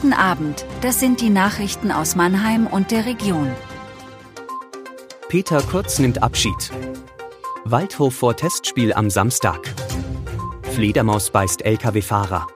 Guten 0.00 0.12
Abend, 0.12 0.64
das 0.80 1.00
sind 1.00 1.20
die 1.20 1.28
Nachrichten 1.28 1.90
aus 1.90 2.14
Mannheim 2.14 2.68
und 2.68 2.92
der 2.92 3.04
Region. 3.04 3.50
Peter 5.28 5.60
Kurz 5.60 5.98
nimmt 5.98 6.22
Abschied. 6.22 6.70
Waldhof 7.64 8.14
vor 8.14 8.36
Testspiel 8.36 8.92
am 8.92 9.10
Samstag. 9.10 9.58
Fledermaus 10.70 11.30
beißt 11.30 11.64
Lkw-Fahrer. 11.64 12.46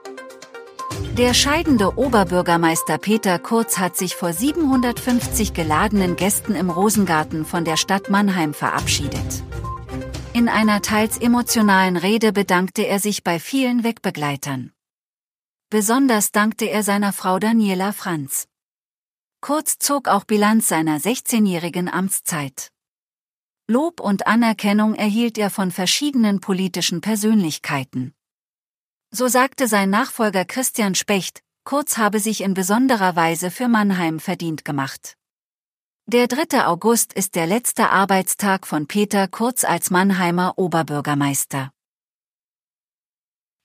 Der 1.17 1.33
scheidende 1.33 1.97
Oberbürgermeister 1.97 2.97
Peter 2.97 3.39
Kurz 3.39 3.77
hat 3.77 3.97
sich 3.97 4.15
vor 4.15 4.31
750 4.31 5.53
geladenen 5.53 6.15
Gästen 6.15 6.55
im 6.55 6.69
Rosengarten 6.69 7.43
von 7.43 7.65
der 7.65 7.75
Stadt 7.75 8.09
Mannheim 8.09 8.53
verabschiedet. 8.53 9.43
In 10.31 10.47
einer 10.47 10.81
teils 10.81 11.17
emotionalen 11.17 11.97
Rede 11.97 12.31
bedankte 12.31 12.83
er 12.83 12.99
sich 12.99 13.21
bei 13.21 13.37
vielen 13.37 13.83
Wegbegleitern. 13.83 14.71
Besonders 15.73 16.31
dankte 16.31 16.65
er 16.65 16.83
seiner 16.83 17.11
Frau 17.13 17.39
Daniela 17.39 17.93
Franz. 17.93 18.47
Kurz 19.41 19.79
zog 19.79 20.07
auch 20.07 20.23
Bilanz 20.23 20.67
seiner 20.67 20.99
16-jährigen 20.99 21.89
Amtszeit. 21.89 22.69
Lob 23.67 23.99
und 23.99 24.27
Anerkennung 24.27 24.93
erhielt 24.93 25.39
er 25.39 25.49
von 25.49 25.71
verschiedenen 25.71 26.41
politischen 26.41 27.01
Persönlichkeiten. 27.01 28.13
So 29.09 29.27
sagte 29.27 29.67
sein 29.67 29.89
Nachfolger 29.89 30.45
Christian 30.45 30.93
Specht, 30.93 31.41
Kurz 31.63 31.97
habe 31.97 32.19
sich 32.19 32.41
in 32.41 32.53
besonderer 32.53 33.15
Weise 33.15 33.49
für 33.49 33.67
Mannheim 33.67 34.19
verdient 34.19 34.63
gemacht. 34.63 35.15
Der 36.05 36.27
3. 36.27 36.67
August 36.67 37.13
ist 37.13 37.33
der 37.33 37.47
letzte 37.47 37.89
Arbeitstag 37.89 38.67
von 38.67 38.85
Peter 38.85 39.27
Kurz 39.27 39.63
als 39.63 39.89
Mannheimer 39.89 40.53
Oberbürgermeister. 40.55 41.72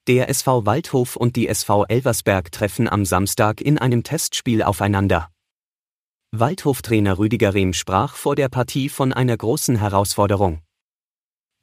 Der 0.09 0.27
SV 0.27 0.65
Waldhof 0.65 1.15
und 1.17 1.35
die 1.35 1.47
SV 1.47 1.85
Elversberg 1.85 2.51
treffen 2.51 2.89
am 2.89 3.05
Samstag 3.05 3.61
in 3.61 3.77
einem 3.77 4.01
Testspiel 4.01 4.63
aufeinander. 4.63 5.29
Waldhof-Trainer 6.31 7.19
Rüdiger 7.19 7.53
Rehm 7.53 7.73
sprach 7.73 8.15
vor 8.15 8.35
der 8.35 8.49
Partie 8.49 8.89
von 8.89 9.13
einer 9.13 9.37
großen 9.37 9.75
Herausforderung. 9.75 10.61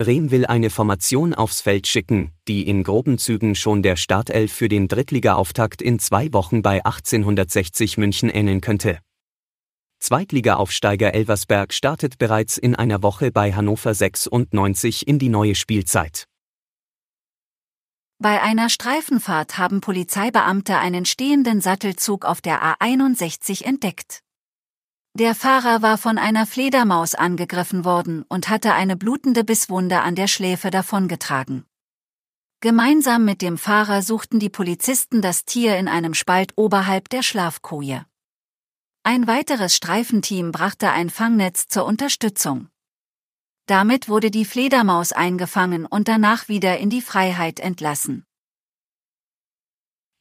Rehm 0.00 0.30
will 0.30 0.46
eine 0.46 0.70
Formation 0.70 1.34
aufs 1.34 1.60
Feld 1.60 1.88
schicken, 1.88 2.30
die 2.46 2.68
in 2.68 2.84
groben 2.84 3.18
Zügen 3.18 3.56
schon 3.56 3.82
der 3.82 3.96
Startelf 3.96 4.52
für 4.52 4.68
den 4.68 4.86
Drittliga-Auftakt 4.86 5.82
in 5.82 5.98
zwei 5.98 6.32
Wochen 6.32 6.62
bei 6.62 6.84
1860 6.84 7.98
München 7.98 8.30
ähneln 8.30 8.60
könnte. 8.60 9.00
Zweitliga-Aufsteiger 9.98 11.12
Elversberg 11.14 11.72
startet 11.72 12.18
bereits 12.18 12.58
in 12.58 12.76
einer 12.76 13.02
Woche 13.02 13.32
bei 13.32 13.54
Hannover 13.54 13.92
96 13.92 15.08
in 15.08 15.18
die 15.18 15.30
neue 15.30 15.56
Spielzeit. 15.56 16.28
Bei 18.18 18.40
einer 18.40 18.70
Streifenfahrt 18.70 19.58
haben 19.58 19.82
Polizeibeamte 19.82 20.78
einen 20.78 21.04
stehenden 21.04 21.60
Sattelzug 21.60 22.24
auf 22.24 22.40
der 22.40 22.62
A61 22.62 23.62
entdeckt. 23.62 24.22
Der 25.12 25.34
Fahrer 25.34 25.82
war 25.82 25.98
von 25.98 26.16
einer 26.16 26.46
Fledermaus 26.46 27.14
angegriffen 27.14 27.84
worden 27.84 28.24
und 28.28 28.48
hatte 28.48 28.72
eine 28.72 28.96
blutende 28.96 29.44
Bisswunde 29.44 30.00
an 30.00 30.14
der 30.14 30.28
Schläfe 30.28 30.70
davongetragen. 30.70 31.66
Gemeinsam 32.60 33.26
mit 33.26 33.42
dem 33.42 33.58
Fahrer 33.58 34.00
suchten 34.00 34.40
die 34.40 34.48
Polizisten 34.48 35.20
das 35.20 35.44
Tier 35.44 35.76
in 35.76 35.86
einem 35.86 36.14
Spalt 36.14 36.52
oberhalb 36.56 37.10
der 37.10 37.22
Schlafkoje. 37.22 38.06
Ein 39.02 39.26
weiteres 39.26 39.76
Streifenteam 39.76 40.52
brachte 40.52 40.90
ein 40.90 41.10
Fangnetz 41.10 41.68
zur 41.68 41.84
Unterstützung. 41.84 42.68
Damit 43.66 44.08
wurde 44.08 44.30
die 44.30 44.44
Fledermaus 44.44 45.10
eingefangen 45.12 45.86
und 45.86 46.06
danach 46.06 46.48
wieder 46.48 46.78
in 46.78 46.88
die 46.88 47.02
Freiheit 47.02 47.58
entlassen. 47.58 48.24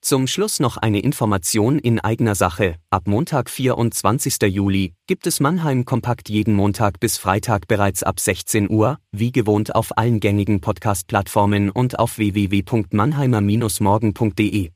Zum 0.02 0.26
Schluss 0.28 0.60
noch 0.60 0.76
eine 0.78 1.00
Information 1.00 1.80
in 1.80 2.00
eigener 2.00 2.36
Sache. 2.36 2.76
Ab 2.92 3.08
Montag, 3.08 3.50
24. 3.50 4.38
Juli, 4.44 4.94
gibt 5.08 5.26
es 5.26 5.40
Mannheim 5.40 5.86
Kompakt 5.86 6.30
jeden 6.30 6.54
Montag 6.54 7.00
bis 7.00 7.18
Freitag 7.18 7.68
bereits 7.68 8.04
ab 8.04 8.20
16 8.20 8.70
Uhr, 8.70 9.00
wie 9.12 9.32
gewohnt 9.32 9.74
auf 9.74 9.98
allen 9.98 10.20
gängigen 10.20 10.62
Podcast-Plattformen 10.62 11.72
und 11.72 11.98
auf 11.98 12.20
www.mannheimer-morgen.de. 12.20 14.70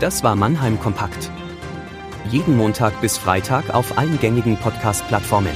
Das 0.00 0.24
war 0.24 0.34
Mannheim 0.34 0.80
Kompakt. 0.80 1.30
Jeden 2.30 2.56
Montag 2.56 3.00
bis 3.00 3.16
Freitag 3.16 3.72
auf 3.72 3.96
allen 3.96 4.18
gängigen 4.18 4.56
Podcast-Plattformen. 4.56 5.54